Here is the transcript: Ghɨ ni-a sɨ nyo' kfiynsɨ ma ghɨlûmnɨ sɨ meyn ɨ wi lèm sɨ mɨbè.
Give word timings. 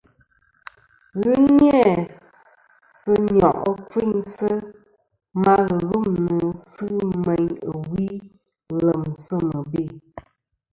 Ghɨ 1.21 1.33
ni-a 1.55 1.81
sɨ 2.99 3.13
nyo' 3.37 3.73
kfiynsɨ 3.89 4.49
ma 5.43 5.53
ghɨlûmnɨ 5.87 6.37
sɨ 6.71 6.85
meyn 7.25 7.47
ɨ 7.71 7.73
wi 7.91 8.05
lèm 8.85 9.03
sɨ 9.23 9.35
mɨbè. 9.49 9.83